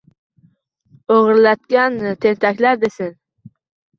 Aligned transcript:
O’g’irlatgan 1.15 1.99
tentaklar, 2.25 2.79
desin. 2.85 3.13